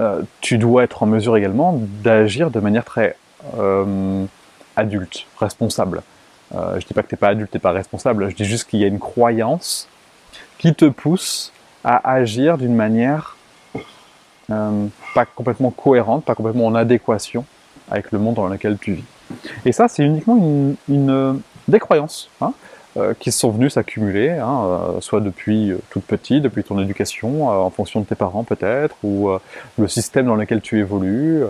euh, 0.00 0.22
tu 0.40 0.58
dois 0.58 0.84
être 0.84 1.02
en 1.02 1.06
mesure 1.06 1.36
également 1.36 1.78
d'agir 2.02 2.50
de 2.50 2.58
manière 2.60 2.84
très 2.84 3.16
euh, 3.58 4.24
adulte, 4.76 5.26
responsable. 5.38 6.02
Euh, 6.54 6.72
je 6.72 6.76
ne 6.76 6.80
dis 6.80 6.94
pas 6.94 7.02
que 7.02 7.08
tu 7.08 7.14
n'es 7.14 7.18
pas 7.18 7.28
adulte, 7.28 7.50
tu 7.50 7.56
n'es 7.56 7.60
pas 7.60 7.72
responsable, 7.72 8.30
je 8.30 8.34
dis 8.34 8.44
juste 8.44 8.68
qu'il 8.68 8.80
y 8.80 8.84
a 8.84 8.88
une 8.88 8.98
croyance 8.98 9.88
qui 10.58 10.74
te 10.74 10.86
pousse 10.86 11.52
à 11.84 12.12
agir 12.12 12.58
d'une 12.58 12.74
manière 12.74 13.36
pas 15.14 15.26
complètement 15.26 15.70
cohérente, 15.70 16.24
pas 16.24 16.34
complètement 16.34 16.66
en 16.66 16.74
adéquation 16.74 17.44
avec 17.88 18.10
le 18.10 18.18
monde 18.18 18.34
dans 18.34 18.48
lequel 18.48 18.78
tu 18.78 18.94
vis. 18.94 19.04
Et 19.64 19.72
ça, 19.72 19.88
c'est 19.88 20.04
uniquement 20.04 20.36
une, 20.88 21.40
des 21.68 21.78
croyances. 21.78 22.28
Hein 22.40 22.52
euh, 22.52 22.69
qui 23.18 23.30
sont 23.30 23.50
venus 23.50 23.74
s'accumuler, 23.74 24.30
hein, 24.30 24.62
euh, 24.64 25.00
soit 25.00 25.20
depuis 25.20 25.72
toute 25.90 26.04
petite, 26.04 26.42
depuis 26.42 26.64
ton 26.64 26.80
éducation, 26.80 27.48
en 27.48 27.70
fonction 27.70 28.00
de 28.00 28.06
tes 28.06 28.14
parents 28.14 28.44
peut-être, 28.44 28.96
ou 29.04 29.30
le 29.78 29.88
système 29.88 30.26
dans 30.26 30.34
lequel 30.34 30.60
tu 30.60 30.78
évolues, 30.80 31.44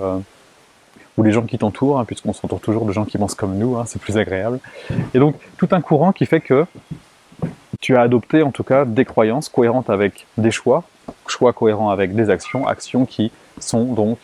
ou 1.16 1.22
les 1.22 1.32
gens 1.32 1.42
qui 1.42 1.58
t'entourent, 1.58 1.98
hein, 1.98 2.04
puisqu'on 2.04 2.32
s'entoure 2.32 2.60
toujours 2.60 2.84
de 2.86 2.92
gens 2.92 3.04
qui 3.04 3.18
pensent 3.18 3.34
comme 3.34 3.56
nous, 3.56 3.76
hein, 3.76 3.84
c'est 3.86 4.00
plus 4.00 4.16
agréable. 4.16 4.58
Et 5.14 5.18
donc 5.18 5.36
tout 5.58 5.68
un 5.72 5.80
courant 5.80 6.12
qui 6.12 6.26
fait 6.26 6.40
que 6.40 6.66
tu 7.80 7.96
as 7.96 8.02
adopté 8.02 8.42
en 8.42 8.50
tout 8.50 8.64
cas 8.64 8.84
des 8.84 9.04
croyances 9.04 9.48
cohérentes 9.48 9.90
avec 9.90 10.26
des 10.36 10.50
choix, 10.50 10.84
choix 11.26 11.52
cohérents 11.52 11.90
avec 11.90 12.14
des 12.14 12.30
actions, 12.30 12.66
actions 12.66 13.06
qui 13.06 13.32
sont 13.58 13.84
donc 13.84 14.18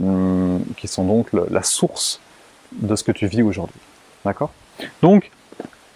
hum, 0.00 0.64
qui 0.76 0.88
sont 0.88 1.04
donc 1.04 1.28
la 1.32 1.62
source 1.62 2.20
de 2.72 2.94
ce 2.96 3.04
que 3.04 3.12
tu 3.12 3.26
vis 3.26 3.42
aujourd'hui. 3.42 3.80
D'accord? 4.24 4.50
Donc, 5.02 5.30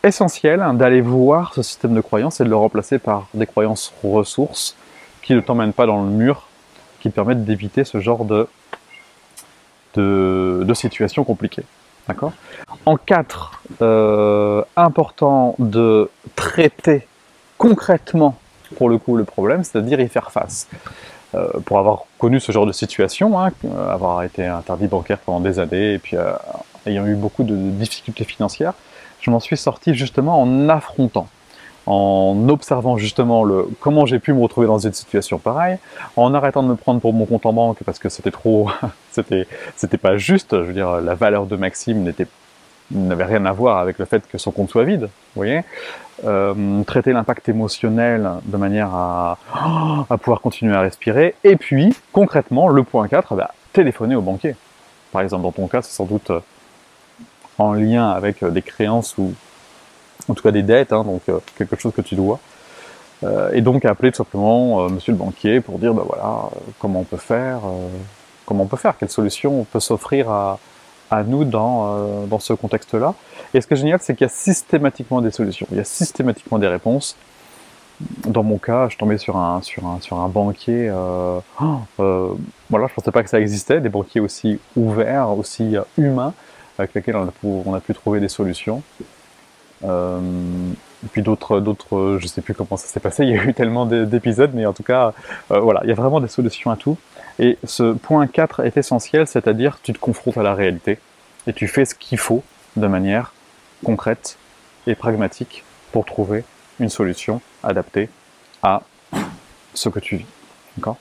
essentiel 0.03 0.65
d'aller 0.75 1.01
voir 1.01 1.55
ce 1.55 1.63
système 1.63 1.95
de 1.95 2.01
croyances 2.01 2.41
et 2.41 2.45
de 2.45 2.49
le 2.49 2.57
remplacer 2.57 2.99
par 2.99 3.29
des 3.35 3.47
croyances 3.47 3.93
ressources 4.03 4.77
qui 5.23 5.35
ne 5.35 5.41
t'emmènent 5.41 5.73
pas 5.73 5.87
dans 5.87 6.03
le 6.03 6.11
mur, 6.11 6.49
qui 7.01 7.11
permettent 7.11 7.45
d'éviter 7.45 7.85
ce 7.85 8.01
genre 8.01 8.25
de, 8.25 8.49
de, 9.95 10.63
de 10.65 10.75
situations 10.75 11.25
compliquées. 11.25 11.65
D'accord? 12.09 12.33
En 12.85 12.97
quatre, 12.97 13.63
euh, 13.81 14.65
important 14.77 15.55
de 15.59 16.11
traiter 16.35 17.07
concrètement, 17.59 18.37
pour 18.77 18.89
le 18.89 18.99
coup, 18.99 19.17
le 19.17 19.25
problème, 19.25 19.63
c'est-à-dire 19.63 20.01
y 20.01 20.09
faire 20.09 20.33
face. 20.33 20.69
Euh, 21.35 21.49
pour 21.65 21.79
avoir 21.79 22.03
connu 22.19 22.41
ce 22.41 22.53
genre 22.53 22.67
de 22.67 22.73
situation, 22.73 23.41
hein, 23.41 23.53
avoir 23.89 24.23
été 24.23 24.45
interdit 24.45 24.87
bancaire 24.87 25.19
pendant 25.19 25.41
des 25.41 25.59
années 25.59 25.95
et 25.95 25.99
puis 25.99 26.17
euh, 26.17 26.33
ayant 26.87 27.07
eu 27.07 27.15
beaucoup 27.15 27.45
de 27.45 27.55
difficultés 27.55 28.25
financières, 28.25 28.75
je 29.21 29.31
m'en 29.31 29.41
suis 29.41 29.57
sorti 29.57 29.95
justement 29.95 30.41
en 30.41 30.69
affrontant, 30.69 31.29
en 31.87 32.49
observant 32.49 32.97
justement 32.97 33.45
le 33.45 33.69
comment 33.81 34.05
j'ai 34.07 34.19
pu 34.19 34.33
me 34.33 34.43
retrouver 34.43 34.67
dans 34.67 34.79
une 34.79 34.93
situation 34.93 35.39
pareille, 35.39 35.79
en 36.17 36.35
arrêtant 36.35 36.63
de 36.63 36.69
me 36.69 36.77
prendre 36.77 37.01
pour 37.01 37.13
mon 37.13 37.25
compte 37.25 37.47
en 37.47 37.53
banque 37.53 37.79
parce 37.85 37.99
que 37.99 38.09
c'était 38.09 38.31
trop, 38.31 38.71
c'était 39.13 39.47
c'était 39.77 39.99
pas 39.99 40.17
juste. 40.17 40.51
Je 40.53 40.63
veux 40.63 40.75
dire, 40.75 41.01
la 41.01 41.15
valeur 41.15 41.47
de 41.47 41.57
Maxime 41.57 42.03
n'était 42.03 42.27
n'avait 42.91 43.25
rien 43.25 43.47
à 43.47 43.53
voir 43.53 43.79
avec 43.79 43.99
le 43.99 44.05
fait 44.05 44.27
que 44.29 44.39
son 44.39 44.51
compte 44.51 44.71
soit 44.71 44.85
vide, 44.85 45.03
vous 45.03 45.09
voyez. 45.37 45.63
Euh, 46.25 46.83
traiter 46.85 47.13
l'impact 47.13 47.49
émotionnel 47.49 48.31
de 48.45 48.57
manière 48.57 48.95
à, 48.95 49.39
à 50.09 50.19
pouvoir 50.19 50.41
continuer 50.41 50.75
à 50.75 50.81
respirer. 50.81 51.35
Et 51.43 51.57
puis, 51.57 51.97
concrètement, 52.13 52.69
le 52.69 52.85
point 52.85 53.09
4, 53.09 53.35
bah, 53.35 53.53
téléphoner 53.73 54.15
au 54.15 54.21
banquier. 54.21 54.55
Par 55.11 55.23
exemple, 55.23 55.43
dans 55.43 55.53
ton 55.53 55.67
cas, 55.69 55.83
c'est 55.83 55.93
sans 55.93 56.05
doute 56.05 56.31
en 57.59 57.73
lien 57.73 58.11
avec 58.11 58.43
euh, 58.43 58.51
des 58.51 58.63
créances 58.63 59.17
ou 59.19 59.33
en 60.29 60.35
tout 60.35 60.43
cas 60.43 60.53
des 60.53 60.63
dettes, 60.63 60.93
hein, 60.93 61.05
donc 61.05 61.23
euh, 61.29 61.39
quelque 61.57 61.77
chose 61.77 61.93
que 61.93 62.03
tu 62.03 62.15
dois. 62.15 62.39
Euh, 63.25 63.53
et 63.53 63.61
donc 63.61 63.85
appeler 63.85 64.11
tout 64.11 64.19
simplement 64.19 64.89
monsieur 64.89 65.13
le 65.13 65.19
banquier 65.19 65.61
pour 65.61 65.79
dire 65.79 65.95
bah 65.95 66.05
voilà 66.05 66.51
comment 66.81 67.01
on 67.01 67.05
peut 67.05 67.17
faire, 67.17 67.61
comment 68.47 68.65
on 68.65 68.67
peut 68.67 68.77
faire, 68.77 68.97
quelle 68.99 69.11
solution 69.11 69.65
peut 69.65 69.81
s'offrir 69.81 70.29
à, 70.29 70.59
à 71.11 71.23
nous 71.23 71.45
dans, 71.45 72.27
dans 72.27 72.41
ce 72.41 72.53
contexte-là. 72.53 73.15
Et 73.55 73.61
ce 73.61 73.67
qui 73.67 73.75
est 73.75 73.77
génial, 73.77 74.01
c'est 74.03 74.15
qu'il 74.15 74.25
y 74.25 74.31
a 74.31 74.33
systématiquement 74.33 75.21
des 75.21 75.31
solutions, 75.31 75.67
il 75.71 75.77
y 75.77 75.81
a 75.81 75.85
systématiquement 75.85 76.59
des 76.59 76.67
réponses. 76.67 77.17
Dans 78.27 78.43
mon 78.43 78.59
cas, 78.59 78.89
je 78.89 78.97
tombais 78.97 79.19
sur 79.19 79.37
un, 79.37 79.63
sur 79.63 79.87
un, 79.87 80.01
sur 80.01 80.19
un 80.19 80.29
banquier. 80.29 80.89
Euh, 80.89 81.39
euh, 82.01 82.29
voilà, 82.69 82.87
je 82.89 82.95
pensais 82.95 83.13
pas 83.13 83.23
que 83.23 83.31
ça 83.31 83.39
existait, 83.39 83.81
des 83.81 83.91
banquiers 83.91 84.21
aussi 84.21 84.59
ouverts, 84.77 85.31
aussi 85.39 85.77
humains, 85.97 86.35
avec 86.79 86.95
lesquels 86.95 87.17
on 87.17 87.75
a 87.75 87.81
pu, 87.81 87.95
trouver 87.95 88.21
des 88.21 88.29
solutions. 88.29 88.83
Euh, 89.85 90.21
et 91.05 91.09
puis 91.09 91.23
d'autres, 91.23 91.61
d'autres, 91.61 92.19
je 92.21 92.27
sais 92.27 92.41
plus 92.41 92.55
comment 92.55 92.77
ça 92.77 92.87
s'est 92.87 93.01
passé. 93.01 93.25
Il 93.27 93.35
y 93.35 93.39
a 93.39 93.45
eu 93.45 93.55
tellement 93.55 93.87
d'épisodes, 93.87 94.53
mais 94.55 94.67
en 94.67 94.73
tout 94.73 94.83
cas, 94.83 95.13
euh, 95.51 95.61
voilà, 95.61 95.81
il 95.85 95.89
y 95.89 95.93
a 95.93 95.97
vraiment 95.97 96.21
des 96.21 96.29
solutions 96.29 96.71
à 96.71 96.77
tout. 96.77 96.97
Et 97.39 97.59
ce 97.65 97.93
point 97.93 98.27
4 98.27 98.61
est 98.61 98.77
essentiel, 98.77 99.27
c'est-à-dire 99.27 99.79
tu 99.83 99.93
te 99.93 99.99
confrontes 99.99 100.37
à 100.37 100.43
la 100.43 100.55
réalité 100.55 100.99
et 101.47 101.53
tu 101.53 101.67
fais 101.67 101.85
ce 101.85 101.95
qu'il 101.95 102.19
faut 102.19 102.43
de 102.77 102.87
manière 102.87 103.33
concrète 103.85 104.39
et 104.87 104.95
pragmatique 104.95 105.65
pour 105.93 106.05
trouver 106.05 106.45
une 106.79 106.89
solution 106.89 107.41
adaptée 107.63 108.09
à 108.63 108.83
ce 109.75 109.89
que 109.89 109.99
tu 109.99 110.17
vis. 110.17 110.27
D'accord? 110.77 110.99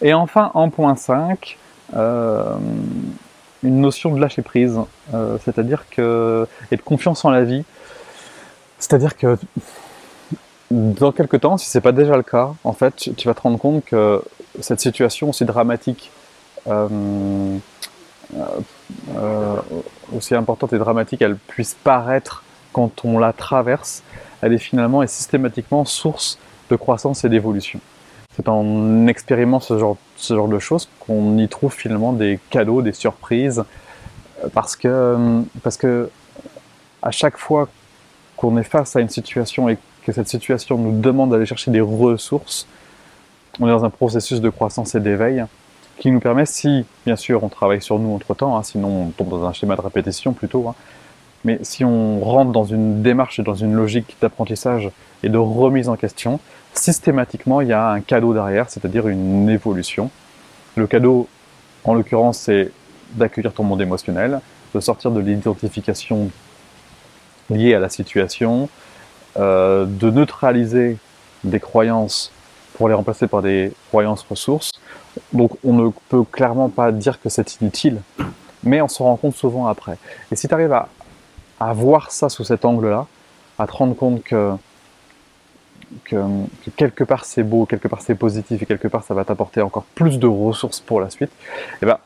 Et 0.00 0.14
enfin, 0.14 0.50
en 0.54 0.70
point 0.70 0.96
5, 0.96 1.56
euh, 1.94 2.56
une 3.62 3.80
notion 3.80 4.14
de 4.14 4.20
lâcher 4.20 4.42
prise, 4.42 4.78
euh, 5.14 5.38
c'est-à-dire 5.44 5.84
que 5.90 6.46
et 6.70 6.76
de 6.76 6.82
confiance 6.82 7.24
en 7.24 7.30
la 7.30 7.42
vie, 7.42 7.64
c'est-à-dire 8.78 9.16
que 9.16 9.36
dans 10.70 11.12
quelques 11.12 11.40
temps, 11.40 11.56
si 11.56 11.66
c'est 11.66 11.80
pas 11.80 11.92
déjà 11.92 12.16
le 12.16 12.22
cas, 12.22 12.52
en 12.64 12.72
fait, 12.72 13.10
tu 13.16 13.26
vas 13.26 13.34
te 13.34 13.40
rendre 13.40 13.58
compte 13.58 13.84
que 13.84 14.22
cette 14.60 14.80
situation 14.80 15.30
aussi 15.30 15.44
dramatique, 15.44 16.10
euh, 16.66 17.58
euh, 19.16 19.56
aussi 20.14 20.34
importante 20.34 20.72
et 20.72 20.78
dramatique, 20.78 21.22
elle 21.22 21.36
puisse 21.36 21.74
paraître 21.74 22.44
quand 22.72 23.04
on 23.04 23.18
la 23.18 23.32
traverse, 23.32 24.02
elle 24.42 24.52
est 24.52 24.58
finalement 24.58 25.02
et 25.02 25.06
systématiquement 25.06 25.84
source 25.84 26.38
de 26.70 26.76
croissance 26.76 27.24
et 27.24 27.28
d'évolution. 27.28 27.80
C'est 28.38 28.48
en 28.48 29.08
expérimentant 29.08 29.96
ce 30.16 30.34
genre, 30.34 30.48
de 30.48 30.58
choses 30.60 30.88
qu'on 31.00 31.36
y 31.38 31.48
trouve 31.48 31.74
finalement 31.74 32.12
des 32.12 32.38
cadeaux, 32.50 32.82
des 32.82 32.92
surprises, 32.92 33.64
euh, 34.44 34.48
parce 34.54 34.76
que, 34.76 34.86
euh, 34.86 35.40
parce 35.64 35.76
que 35.76 36.08
à 37.02 37.10
chaque 37.10 37.36
fois 37.36 37.68
qu'on 38.36 38.56
est 38.56 38.62
face 38.62 38.94
à 38.94 39.00
une 39.00 39.08
situation 39.08 39.68
et 39.68 39.76
que 40.04 40.12
cette 40.12 40.28
situation 40.28 40.78
nous 40.78 41.00
demande 41.00 41.30
d'aller 41.30 41.46
chercher 41.46 41.72
des 41.72 41.80
ressources, 41.80 42.68
on 43.58 43.66
est 43.66 43.72
dans 43.72 43.84
un 43.84 43.90
processus 43.90 44.40
de 44.40 44.50
croissance 44.50 44.94
et 44.94 45.00
d'éveil 45.00 45.44
qui 45.98 46.12
nous 46.12 46.20
permet, 46.20 46.46
si 46.46 46.84
bien 47.06 47.16
sûr 47.16 47.42
on 47.42 47.48
travaille 47.48 47.82
sur 47.82 47.98
nous 47.98 48.14
entre 48.14 48.34
temps, 48.34 48.56
hein, 48.56 48.62
sinon 48.62 48.88
on 48.88 49.10
tombe 49.10 49.30
dans 49.30 49.46
un 49.46 49.52
schéma 49.52 49.74
de 49.74 49.80
répétition 49.80 50.32
plutôt, 50.32 50.68
hein, 50.68 50.76
mais 51.44 51.58
si 51.62 51.84
on 51.84 52.20
rentre 52.20 52.52
dans 52.52 52.64
une 52.64 53.02
démarche 53.02 53.40
et 53.40 53.42
dans 53.42 53.56
une 53.56 53.74
logique 53.74 54.16
d'apprentissage 54.20 54.92
et 55.24 55.28
de 55.28 55.38
remise 55.38 55.88
en 55.88 55.96
question, 55.96 56.38
systématiquement, 56.78 57.60
il 57.60 57.68
y 57.68 57.72
a 57.72 57.90
un 57.90 58.00
cadeau 58.00 58.32
derrière, 58.32 58.70
c'est-à-dire 58.70 59.08
une 59.08 59.48
évolution. 59.48 60.10
Le 60.76 60.86
cadeau, 60.86 61.28
en 61.84 61.94
l'occurrence, 61.94 62.38
c'est 62.38 62.70
d'accueillir 63.12 63.52
ton 63.52 63.64
monde 63.64 63.80
émotionnel, 63.80 64.40
de 64.74 64.80
sortir 64.80 65.10
de 65.10 65.20
l'identification 65.20 66.30
liée 67.50 67.74
à 67.74 67.80
la 67.80 67.88
situation, 67.88 68.68
euh, 69.38 69.86
de 69.86 70.10
neutraliser 70.10 70.98
des 71.44 71.60
croyances 71.60 72.32
pour 72.74 72.88
les 72.88 72.94
remplacer 72.94 73.26
par 73.26 73.42
des 73.42 73.72
croyances 73.88 74.24
ressources. 74.28 74.70
Donc 75.32 75.52
on 75.64 75.72
ne 75.72 75.90
peut 76.08 76.22
clairement 76.24 76.68
pas 76.68 76.92
dire 76.92 77.20
que 77.20 77.28
c'est 77.28 77.60
inutile, 77.60 78.00
mais 78.62 78.80
on 78.82 78.88
se 78.88 79.02
rend 79.02 79.16
compte 79.16 79.34
souvent 79.34 79.66
après. 79.66 79.96
Et 80.30 80.36
si 80.36 80.46
tu 80.46 80.54
arrives 80.54 80.72
à, 80.72 80.88
à 81.58 81.72
voir 81.72 82.10
ça 82.10 82.28
sous 82.28 82.44
cet 82.44 82.64
angle-là, 82.64 83.06
à 83.58 83.66
te 83.66 83.72
rendre 83.72 83.96
compte 83.96 84.22
que 84.22 84.52
que, 86.04 86.16
quelque 86.76 87.04
part 87.04 87.24
c'est 87.24 87.42
beau, 87.42 87.66
quelque 87.66 87.88
part 87.88 88.00
c'est 88.02 88.14
positif 88.14 88.62
et 88.62 88.66
quelque 88.66 88.88
part 88.88 89.04
ça 89.04 89.14
va 89.14 89.24
t'apporter 89.24 89.60
encore 89.62 89.84
plus 89.94 90.18
de 90.18 90.26
ressources 90.26 90.80
pour 90.80 91.00
la 91.00 91.10
suite, 91.10 91.30
et 91.30 91.76
eh 91.82 91.86
ben 91.86 91.98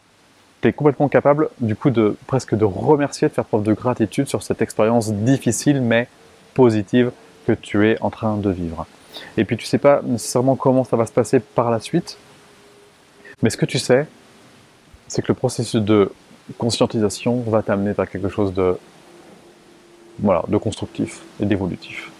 tu 0.61 0.69
es 0.69 0.73
complètement 0.73 1.09
capable 1.09 1.49
du 1.61 1.75
coup 1.75 1.91
de 1.91 2.17
presque 2.27 2.55
de 2.55 2.65
remercier, 2.65 3.29
de 3.29 3.33
faire 3.33 3.45
preuve 3.45 3.65
de 3.65 3.73
gratitude 3.73 4.29
sur 4.29 4.43
cette 4.43 4.63
expérience 4.63 5.13
difficile 5.13 5.81
mais 5.81 6.09
positive 6.55 7.11
que 7.47 7.53
tu 7.53 7.89
es 7.89 8.01
en 8.01 8.11
train 8.11 8.37
de 8.37 8.51
vivre. 8.51 8.87
Et 9.37 9.45
puis 9.45 9.57
tu 9.57 9.67
sais 9.67 9.79
pas 9.79 10.01
nécessairement 10.05 10.57
comment 10.57 10.85
ça 10.85 10.97
va 10.97 11.07
se 11.07 11.13
passer 11.13 11.41
par 11.41 11.71
la 11.71 11.81
suite, 11.81 12.19
mais 13.43 13.51
ce 13.51 13.57
que 13.57 13.67
tu 13.67 13.79
sais, 13.79 14.07
c'est 15.09 15.23
que 15.23 15.29
le 15.29 15.35
processus 15.35 15.83
de 15.83 16.13
conscientisation 16.59 17.41
va 17.41 17.63
t'amener 17.63 17.93
vers 17.93 18.09
quelque 18.09 18.29
chose 18.29 18.55
de 18.55 18.79
voilà, 20.21 20.45
de 20.47 20.57
constructif 20.57 21.23
et 21.41 21.47
d'évolutif. 21.47 22.12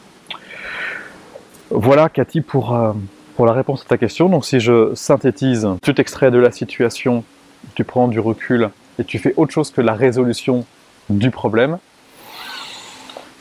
Voilà, 1.75 2.11
Cathy, 2.11 2.43
pour, 2.43 2.77
euh, 2.77 2.93
pour 3.35 3.47
la 3.47 3.53
réponse 3.53 3.83
à 3.83 3.89
ta 3.89 3.97
question. 3.97 4.29
Donc, 4.29 4.45
si 4.45 4.61
je 4.61 4.95
synthétise, 4.95 5.67
tu 5.81 5.95
t'extrais 5.95 6.31
de 6.31 6.37
la 6.39 6.53
situation, 6.53 7.25
tu 7.75 7.85
prends 7.85 8.09
du 8.09 8.21
recul 8.21 8.69
et 8.99 9.05
tu 9.05 9.19
fais 9.19 9.33
autre 9.39 9.53
chose 9.53 9.71
que 9.71 9.81
la 9.81 9.95
résolution 9.95 10.67
du 11.09 11.31
problème 11.31 11.79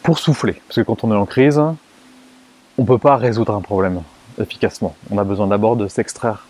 pour 0.01 0.17
souffler. 0.17 0.61
Parce 0.67 0.77
que 0.77 0.81
quand 0.81 1.03
on 1.03 1.11
est 1.11 1.15
en 1.15 1.25
crise, 1.25 1.59
on 1.59 2.81
ne 2.81 2.87
peut 2.87 2.97
pas 2.97 3.17
résoudre 3.17 3.53
un 3.53 3.59
problème 3.59 4.01
efficacement. 4.39 4.95
On 5.09 5.17
a 5.17 5.25
besoin 5.25 5.47
d'abord 5.47 5.75
de 5.75 5.89
s'extraire 5.89 6.47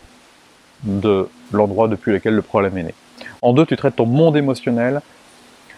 de 0.83 1.27
l'endroit 1.51 1.87
depuis 1.87 2.11
lequel 2.11 2.35
le 2.35 2.43
problème 2.43 2.77
est 2.77 2.83
né. 2.83 2.93
En 3.41 3.53
deux, 3.53 3.65
tu 3.65 3.75
traites 3.75 3.95
ton 3.95 4.05
monde 4.05 4.37
émotionnel 4.37 5.01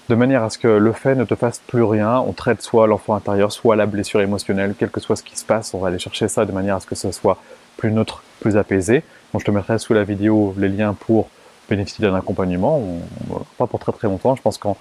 de 0.10 0.16
manière 0.16 0.44
à 0.44 0.50
ce 0.50 0.58
que 0.58 0.68
le 0.68 0.92
fait 0.92 1.16
ne 1.16 1.24
te 1.24 1.36
fasse 1.36 1.60
plus 1.60 1.84
rien. 1.84 2.20
On 2.20 2.34
traite 2.34 2.62
soit 2.62 2.88
l'enfant 2.88 3.16
intérieur, 3.16 3.52
soit 3.52 3.76
la 3.76 3.86
blessure 3.86 4.22
émotionnelle, 4.22 4.76
quel 4.78 4.90
que 4.90 5.00
soit 5.00 5.16
ce 5.16 5.24
qui 5.24 5.38
se 5.38 5.46
passe, 5.46 5.74
on 5.74 5.80
va 5.80 5.88
aller 5.88 6.00
chercher 6.00 6.28
ça 6.28 6.46
de 6.46 6.52
manière 6.52 6.76
à 6.76 6.80
ce 6.80 6.88
que 6.88 6.96
ce 6.96 7.12
soit 7.12 7.38
plus 7.78 7.92
neutre, 7.92 8.24
plus 8.40 8.58
apaisé. 8.58 9.04
Donc 9.32 9.42
je 9.42 9.46
te 9.46 9.52
mettrai 9.52 9.80
sous 9.80 9.94
la 9.94 10.04
vidéo 10.04 10.54
les 10.58 10.70
liens 10.70 10.94
pour 10.94 11.30
bénéficier 11.70 12.06
d'un 12.06 12.16
accompagnement, 12.16 12.82
pas 13.58 13.68
pour 13.68 13.80
très 13.80 13.94
très 13.94 14.08
longtemps, 14.08 14.36
je 14.36 14.42
pense 14.42 14.58
qu'en 14.58 14.76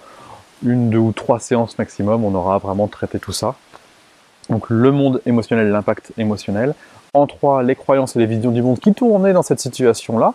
une, 0.64 0.90
deux 0.90 0.98
ou 0.98 1.12
trois 1.12 1.40
séances 1.40 1.78
maximum, 1.78 2.24
on 2.24 2.34
aura 2.34 2.58
vraiment 2.58 2.88
traité 2.88 3.18
tout 3.18 3.32
ça. 3.32 3.54
Donc 4.48 4.68
le 4.68 4.90
monde 4.90 5.20
émotionnel, 5.26 5.70
l'impact 5.70 6.12
émotionnel. 6.18 6.74
En 7.14 7.26
trois, 7.26 7.62
les 7.62 7.76
croyances 7.76 8.16
et 8.16 8.18
les 8.18 8.26
visions 8.26 8.50
du 8.50 8.62
monde 8.62 8.78
qui 8.78 8.92
tournaient 8.92 9.32
dans 9.32 9.42
cette 9.42 9.60
situation-là. 9.60 10.34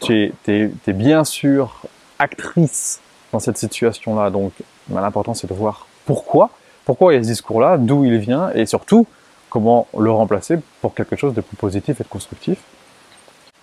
Tu 0.00 0.32
es, 0.46 0.92
bien 0.92 1.24
sûr 1.24 1.82
actrice 2.18 3.00
dans 3.34 3.40
cette 3.40 3.58
situation-là, 3.58 4.30
donc 4.30 4.52
bah, 4.86 5.00
l'important 5.00 5.34
c'est 5.34 5.48
de 5.48 5.54
voir 5.54 5.88
pourquoi, 6.06 6.50
pourquoi 6.84 7.12
il 7.12 7.16
y 7.16 7.18
a 7.18 7.22
ce 7.22 7.28
discours-là, 7.28 7.78
d'où 7.78 8.04
il 8.04 8.18
vient, 8.18 8.50
et 8.54 8.64
surtout 8.64 9.06
comment 9.50 9.88
le 9.98 10.10
remplacer 10.12 10.58
pour 10.80 10.94
quelque 10.94 11.16
chose 11.16 11.34
de 11.34 11.40
plus 11.40 11.56
positif 11.56 12.00
et 12.00 12.04
de 12.04 12.08
constructif. 12.08 12.58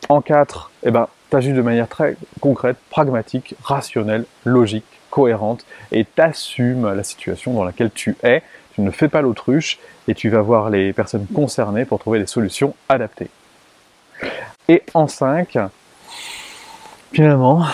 En 0.10 0.22
quatre, 0.22 0.72
eh 0.84 0.92
ben, 0.92 1.08
tu 1.30 1.38
agis 1.38 1.54
de 1.54 1.62
manière 1.62 1.88
très 1.88 2.18
concrète, 2.42 2.76
pragmatique, 2.90 3.56
rationnelle, 3.64 4.26
logique, 4.44 4.84
cohérente, 5.10 5.66
et 5.94 6.04
t'assumes 6.04 6.94
la 6.94 7.04
situation 7.04 7.54
dans 7.54 7.64
laquelle 7.64 7.92
tu 7.92 8.18
es, 8.24 8.44
tu 8.74 8.82
ne 8.82 8.92
fais 8.92 9.08
pas 9.08 9.22
l'autruche, 9.22 9.80
et 10.10 10.16
tu 10.16 10.30
vas 10.30 10.42
voir 10.42 10.70
les 10.70 10.92
personnes 10.92 11.28
concernées 11.34 11.86
pour 11.86 12.00
trouver 12.00 12.20
des 12.20 12.28
solutions 12.28 12.76
adaptées. 12.90 13.30
Et 14.68 14.84
en 14.94 15.08
5, 15.08 15.58
finalement, 17.14 17.66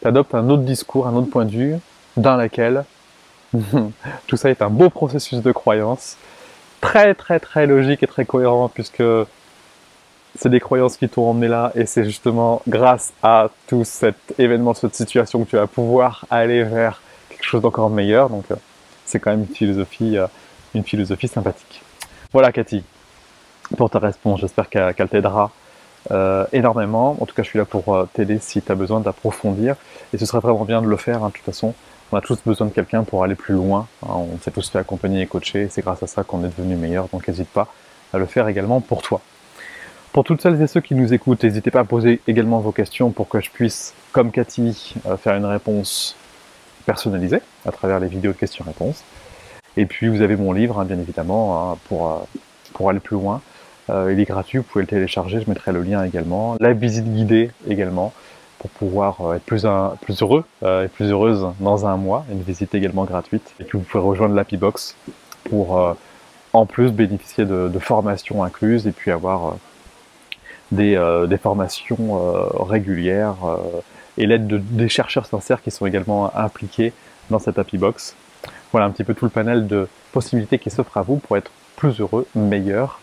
tu 0.00 0.08
adoptes 0.08 0.34
un 0.34 0.48
autre 0.50 0.62
discours, 0.62 1.06
un 1.06 1.14
autre 1.14 1.30
point 1.30 1.44
de 1.44 1.50
vue, 1.50 1.76
dans 2.16 2.36
lequel 2.36 2.84
tout 4.26 4.36
ça 4.36 4.50
est 4.50 4.62
un 4.62 4.70
beau 4.70 4.90
processus 4.90 5.42
de 5.42 5.52
croyance, 5.52 6.16
très 6.80 7.14
très 7.14 7.40
très 7.40 7.66
logique 7.66 8.02
et 8.02 8.06
très 8.06 8.24
cohérent, 8.24 8.68
puisque 8.68 9.02
c'est 10.38 10.48
des 10.48 10.60
croyances 10.60 10.96
qui 10.96 11.08
t'ont 11.08 11.28
emmené 11.28 11.48
là, 11.48 11.72
et 11.74 11.86
c'est 11.86 12.04
justement 12.04 12.62
grâce 12.68 13.12
à 13.22 13.48
tout 13.66 13.84
cet 13.84 14.16
événement, 14.38 14.74
cette 14.74 14.94
situation 14.94 15.44
que 15.44 15.50
tu 15.50 15.56
vas 15.56 15.66
pouvoir 15.66 16.24
aller 16.30 16.62
vers 16.62 17.02
quelque 17.28 17.44
chose 17.44 17.62
d'encore 17.62 17.90
meilleur. 17.90 18.30
Donc, 18.30 18.44
euh, 18.50 18.56
c'est 19.04 19.18
quand 19.18 19.30
même 19.30 19.40
une 19.40 19.54
philosophie, 19.54 20.16
euh, 20.16 20.26
une 20.74 20.84
philosophie 20.84 21.28
sympathique. 21.28 21.82
Voilà, 22.32 22.52
Cathy, 22.52 22.84
pour 23.76 23.90
ta 23.90 23.98
réponse. 23.98 24.40
J'espère 24.40 24.68
qu'elle 24.68 25.08
t'aidera 25.08 25.50
euh, 26.10 26.46
énormément. 26.52 27.16
En 27.20 27.26
tout 27.26 27.34
cas, 27.34 27.42
je 27.42 27.48
suis 27.48 27.58
là 27.58 27.64
pour 27.64 28.06
t'aider 28.14 28.38
si 28.40 28.62
tu 28.62 28.72
as 28.72 28.74
besoin 28.74 29.00
d'approfondir. 29.00 29.76
Et 30.12 30.18
ce 30.18 30.26
serait 30.26 30.40
vraiment 30.40 30.64
bien 30.64 30.82
de 30.82 30.86
le 30.86 30.96
faire. 30.96 31.22
Hein. 31.22 31.28
De 31.28 31.32
toute 31.32 31.44
façon, 31.44 31.74
on 32.12 32.16
a 32.16 32.20
tous 32.20 32.38
besoin 32.44 32.66
de 32.66 32.72
quelqu'un 32.72 33.04
pour 33.04 33.22
aller 33.22 33.34
plus 33.34 33.54
loin. 33.54 33.86
Hein. 34.02 34.14
On 34.14 34.38
s'est 34.42 34.50
tous 34.50 34.68
fait 34.68 34.78
accompagner 34.78 35.22
et 35.22 35.26
coacher. 35.26 35.68
C'est 35.70 35.82
grâce 35.82 36.02
à 36.02 36.06
ça 36.06 36.24
qu'on 36.24 36.44
est 36.44 36.48
devenu 36.56 36.76
meilleur. 36.76 37.08
Donc, 37.12 37.28
n'hésite 37.28 37.48
pas 37.48 37.68
à 38.12 38.18
le 38.18 38.26
faire 38.26 38.48
également 38.48 38.80
pour 38.80 39.02
toi. 39.02 39.20
Pour 40.12 40.24
toutes 40.24 40.42
celles 40.42 40.60
et 40.60 40.66
ceux 40.66 40.80
qui 40.80 40.96
nous 40.96 41.14
écoutent, 41.14 41.44
n'hésitez 41.44 41.70
pas 41.70 41.80
à 41.80 41.84
poser 41.84 42.20
également 42.26 42.58
vos 42.58 42.72
questions 42.72 43.10
pour 43.10 43.28
que 43.28 43.40
je 43.40 43.48
puisse, 43.48 43.94
comme 44.10 44.32
Cathy, 44.32 44.94
euh, 45.06 45.16
faire 45.16 45.36
une 45.36 45.44
réponse 45.44 46.16
personnalisée 46.84 47.42
à 47.64 47.70
travers 47.70 48.00
les 48.00 48.08
vidéos 48.08 48.32
de 48.32 48.36
questions-réponses. 48.36 49.04
Et 49.76 49.86
puis 49.86 50.08
vous 50.08 50.20
avez 50.20 50.34
mon 50.34 50.52
livre, 50.52 50.80
hein, 50.80 50.84
bien 50.84 50.98
évidemment, 50.98 51.78
pour, 51.88 52.10
euh, 52.10 52.16
pour 52.72 52.90
aller 52.90 52.98
plus 52.98 53.14
loin. 53.14 53.40
Euh, 53.90 54.12
il 54.12 54.20
est 54.20 54.24
gratuit, 54.24 54.58
vous 54.58 54.64
pouvez 54.64 54.82
le 54.82 54.88
télécharger, 54.88 55.40
je 55.40 55.48
mettrai 55.48 55.72
le 55.72 55.82
lien 55.82 56.04
également. 56.04 56.56
La 56.60 56.72
visite 56.72 57.12
guidée 57.12 57.50
également, 57.68 58.12
pour 58.58 58.70
pouvoir 58.70 59.34
être 59.34 59.44
plus, 59.44 59.64
heureux 59.64 60.44
et 60.62 60.88
plus 60.88 61.10
heureuse 61.10 61.46
dans 61.60 61.86
un 61.86 61.96
mois. 61.96 62.24
Une 62.30 62.42
visite 62.42 62.74
également 62.74 63.04
gratuite. 63.04 63.54
Et 63.58 63.64
puis 63.64 63.78
vous 63.78 63.84
pouvez 63.84 64.02
rejoindre 64.02 64.34
l'Happy 64.34 64.56
Box 64.56 64.96
pour 65.44 65.96
en 66.52 66.66
plus 66.66 66.90
bénéficier 66.90 67.44
de, 67.44 67.78
formations 67.78 68.44
incluses 68.44 68.86
et 68.86 68.92
puis 68.92 69.10
avoir 69.10 69.56
euh, 70.78 71.26
des, 71.26 71.38
formations 71.38 71.96
euh, 72.00 72.46
régulières 72.62 73.36
euh, 73.44 73.80
et 74.18 74.26
l'aide 74.26 74.46
de, 74.46 74.58
des 74.58 74.88
chercheurs 74.88 75.26
sincères 75.26 75.62
qui 75.62 75.70
sont 75.70 75.86
également 75.86 76.36
impliqués 76.36 76.92
dans 77.30 77.38
cette 77.38 77.58
Happy 77.58 77.78
Box. 77.78 78.14
Voilà 78.72 78.86
un 78.86 78.90
petit 78.90 79.04
peu 79.04 79.14
tout 79.14 79.24
le 79.24 79.30
panel 79.30 79.66
de 79.66 79.88
possibilités 80.12 80.58
qui 80.58 80.70
s'offrent 80.70 80.96
à 80.96 81.02
vous 81.02 81.16
pour 81.16 81.36
être 81.36 81.50
plus 81.76 82.00
heureux, 82.00 82.26
meilleur, 82.34 83.00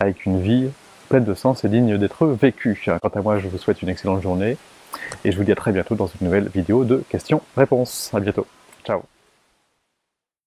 avec 0.00 0.26
une 0.26 0.40
vie 0.40 0.70
pleine 1.08 1.24
de 1.24 1.34
sens 1.34 1.64
et 1.64 1.68
digne 1.68 1.98
d'être 1.98 2.26
vécue. 2.26 2.82
Quant 2.84 3.08
à 3.08 3.22
moi, 3.22 3.38
je 3.38 3.48
vous 3.48 3.58
souhaite 3.58 3.82
une 3.82 3.88
excellente 3.88 4.22
journée 4.22 4.56
et 5.24 5.32
je 5.32 5.36
vous 5.36 5.44
dis 5.44 5.52
à 5.52 5.56
très 5.56 5.72
bientôt 5.72 5.94
dans 5.94 6.06
une 6.06 6.26
nouvelle 6.26 6.48
vidéo 6.48 6.84
de 6.84 7.02
questions-réponses. 7.08 8.10
À 8.14 8.20
bientôt. 8.20 8.46
Ciao 8.84 9.02